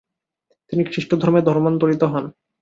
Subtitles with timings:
[0.69, 2.25] তিনি খ্রিস্টধর্মে ধর্মান্তরিত হন।